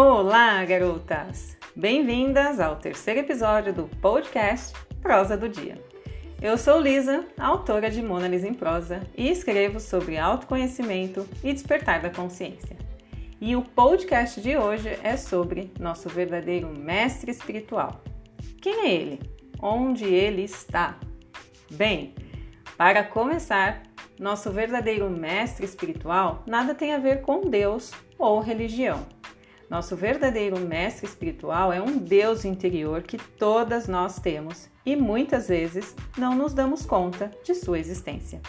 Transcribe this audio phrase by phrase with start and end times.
[0.00, 1.56] Olá, garotas!
[1.74, 5.76] Bem-vindas ao terceiro episódio do podcast Prosa do Dia.
[6.40, 12.00] Eu sou Lisa, autora de Mona Lisa em Prosa, e escrevo sobre autoconhecimento e despertar
[12.00, 12.76] da consciência.
[13.40, 18.00] E o podcast de hoje é sobre nosso verdadeiro mestre espiritual.
[18.62, 19.20] Quem é ele?
[19.60, 20.96] Onde ele está?
[21.72, 22.14] Bem,
[22.76, 23.82] para começar,
[24.16, 29.17] nosso verdadeiro mestre espiritual nada tem a ver com Deus ou religião.
[29.68, 35.94] Nosso verdadeiro mestre espiritual é um Deus interior que todas nós temos e muitas vezes
[36.16, 38.40] não nos damos conta de sua existência.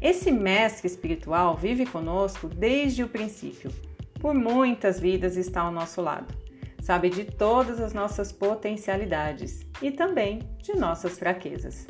[0.00, 3.72] Esse mestre espiritual vive conosco desde o princípio.
[4.20, 6.32] Por muitas vidas está ao nosso lado.
[6.80, 11.88] Sabe de todas as nossas potencialidades e também de nossas fraquezas.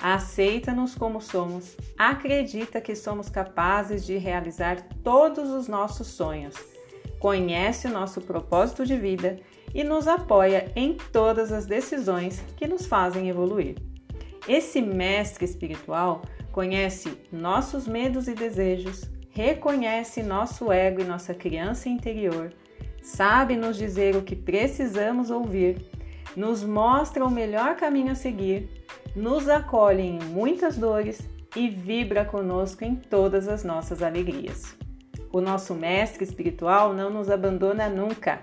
[0.00, 6.54] Aceita-nos como somos, acredita que somos capazes de realizar todos os nossos sonhos
[7.26, 9.40] conhece o nosso propósito de vida
[9.74, 13.74] e nos apoia em todas as decisões que nos fazem evoluir.
[14.46, 22.54] Esse mestre espiritual conhece nossos medos e desejos, reconhece nosso ego e nossa criança interior,
[23.02, 25.84] sabe nos dizer o que precisamos ouvir,
[26.36, 28.84] nos mostra o melhor caminho a seguir,
[29.16, 34.76] nos acolhe em muitas dores e vibra conosco em todas as nossas alegrias.
[35.32, 38.40] O nosso mestre espiritual não nos abandona nunca.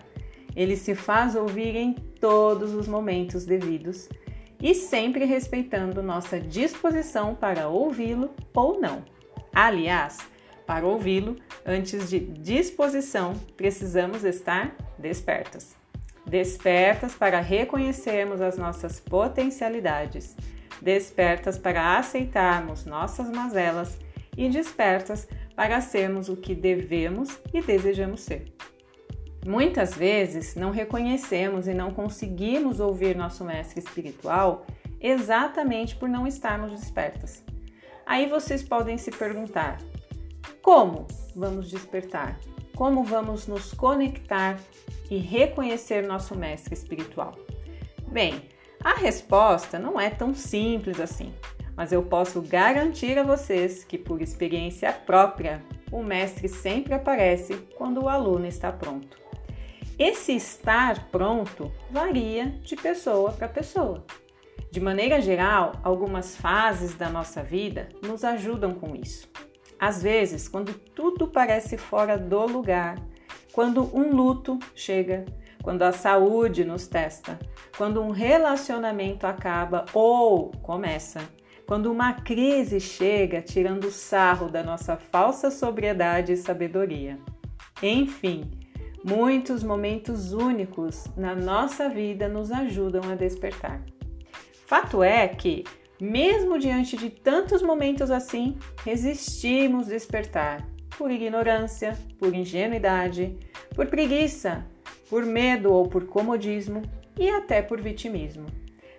[0.55, 4.07] Ele se faz ouvir em todos os momentos devidos
[4.61, 9.03] e sempre respeitando nossa disposição para ouvi-lo ou não.
[9.53, 10.19] Aliás,
[10.65, 15.75] para ouvi-lo, antes de disposição, precisamos estar despertas.
[16.25, 20.35] Despertas para reconhecermos as nossas potencialidades,
[20.81, 23.97] despertas para aceitarmos nossas mazelas
[24.37, 25.42] e despertas para
[25.81, 28.53] sermos o que devemos e desejamos ser.
[29.45, 34.65] Muitas vezes não reconhecemos e não conseguimos ouvir nosso mestre espiritual
[35.01, 37.43] exatamente por não estarmos despertas.
[38.05, 39.79] Aí vocês podem se perguntar:
[40.61, 42.39] como vamos despertar?
[42.75, 44.57] Como vamos nos conectar
[45.11, 47.35] e reconhecer nosso mestre espiritual?
[48.07, 48.49] Bem,
[48.83, 51.33] a resposta não é tão simples assim
[51.75, 58.03] mas eu posso garantir a vocês que, por experiência própria, o mestre sempre aparece quando
[58.03, 59.17] o aluno está pronto.
[59.97, 64.03] Esse estar pronto varia de pessoa para pessoa.
[64.71, 69.29] De maneira geral, algumas fases da nossa vida nos ajudam com isso.
[69.79, 72.97] Às vezes, quando tudo parece fora do lugar,
[73.51, 75.25] quando um luto chega,
[75.61, 77.37] quando a saúde nos testa,
[77.77, 81.21] quando um relacionamento acaba ou começa,
[81.67, 87.17] quando uma crise chega tirando sarro da nossa falsa sobriedade e sabedoria.
[87.81, 88.49] Enfim,
[89.03, 93.83] muitos momentos únicos na nossa vida nos ajudam a despertar.
[94.65, 95.63] Fato é que,
[95.99, 103.37] mesmo diante de tantos momentos assim, resistimos despertar por ignorância, por ingenuidade,
[103.75, 104.65] por preguiça,
[105.09, 106.81] por medo ou por comodismo
[107.17, 108.45] e até por vitimismo.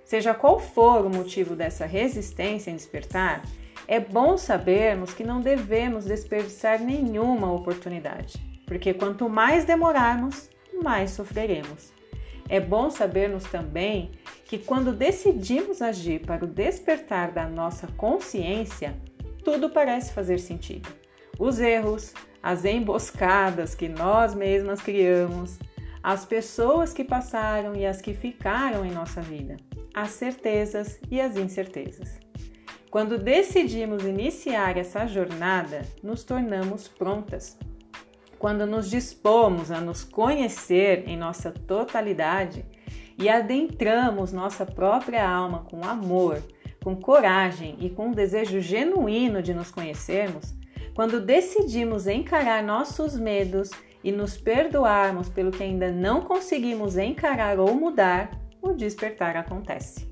[0.05, 3.43] Seja qual for o motivo dessa resistência em despertar,
[3.89, 10.51] é bom sabermos que não devemos desperdiçar nenhuma oportunidade, porque quanto mais demorarmos,
[10.83, 11.93] mais sofreremos.
[12.49, 14.13] É bom sabermos também
[14.45, 18.95] que quando decidimos agir para o despertar da nossa consciência,
[19.43, 20.89] tudo parece fazer sentido.
[21.39, 25.59] Os erros, as emboscadas que nós mesmas criamos,
[26.03, 29.57] as pessoas que passaram e as que ficaram em nossa vida
[29.95, 32.19] as certezas e as incertezas.
[32.91, 37.59] Quando decidimos iniciar essa jornada, nos tornamos prontas.
[38.39, 42.65] Quando nos dispomos a nos conhecer em nossa totalidade
[43.17, 46.43] e adentramos nossa própria alma com amor,
[46.83, 50.55] com coragem e com um desejo genuíno de nos conhecermos,
[50.95, 53.71] quando decidimos encarar nossos medos
[54.05, 60.09] e nos perdoarmos pelo que ainda não conseguimos encarar ou mudar, o despertar acontece.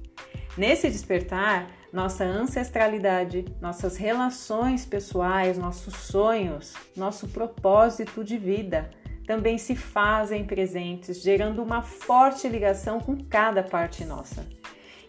[0.56, 8.90] Nesse despertar, nossa ancestralidade, nossas relações pessoais, nossos sonhos, nosso propósito de vida
[9.26, 14.46] também se fazem presentes, gerando uma forte ligação com cada parte nossa.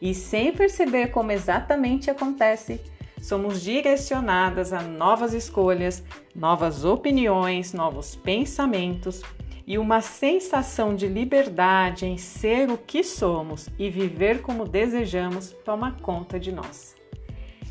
[0.02, 2.80] E sem perceber como exatamente acontece,
[3.22, 6.04] somos direcionadas a novas escolhas,
[6.36, 9.22] novas opiniões, novos pensamentos
[9.66, 15.98] e uma sensação de liberdade em ser o que somos e viver como desejamos toma
[16.02, 16.96] conta de nós.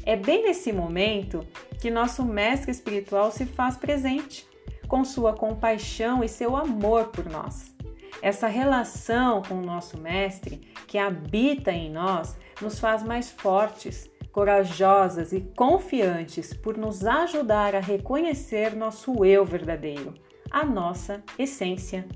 [0.05, 1.47] É bem nesse momento
[1.81, 4.47] que nosso mestre espiritual se faz presente,
[4.89, 7.73] com sua compaixão e seu amor por nós.
[8.21, 15.33] Essa relação com o nosso Mestre, que habita em nós, nos faz mais fortes, corajosas
[15.33, 20.15] e confiantes por nos ajudar a reconhecer nosso eu verdadeiro,
[20.53, 22.07] a nossa essência.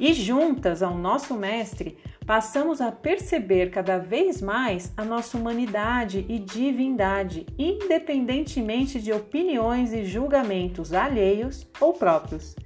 [0.00, 1.96] E juntas ao nosso Mestre,
[2.26, 10.04] passamos a perceber cada vez mais a nossa humanidade e divindade, independentemente de opiniões e
[10.04, 12.56] julgamentos alheios ou próprios.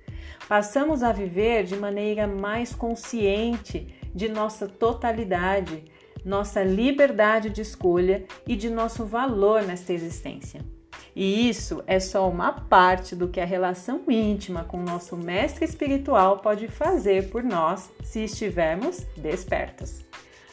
[0.49, 5.85] Passamos a viver de maneira mais consciente de nossa totalidade,
[6.25, 10.78] nossa liberdade de escolha e de nosso valor nesta existência.
[11.21, 16.39] E isso é só uma parte do que a relação íntima com nosso mestre espiritual
[16.39, 20.05] pode fazer por nós se estivermos despertos.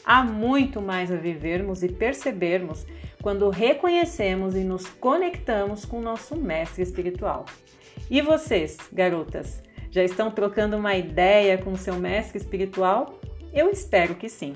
[0.04, 2.84] Há muito mais a vivermos e percebermos
[3.22, 7.46] quando reconhecemos e nos conectamos com nosso mestre espiritual.
[8.10, 13.20] E vocês, garotas, já estão trocando uma ideia com seu mestre espiritual?
[13.54, 14.56] Eu espero que sim.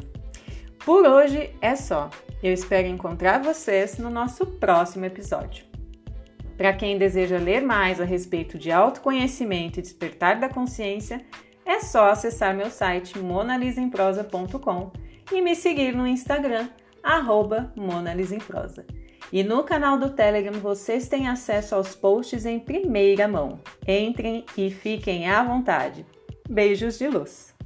[0.84, 2.10] Por hoje é só.
[2.42, 5.69] Eu espero encontrar vocês no nosso próximo episódio.
[6.60, 11.26] Para quem deseja ler mais a respeito de autoconhecimento e despertar da consciência,
[11.66, 14.92] é só acessar meu site monalisemprosa.com
[15.32, 16.68] e me seguir no Instagram,
[17.02, 18.86] arroba monalisemprosa.
[19.32, 23.62] E no canal do Telegram vocês têm acesso aos posts em primeira mão.
[23.88, 26.06] Entrem e fiquem à vontade.
[26.50, 27.58] Beijos de luz!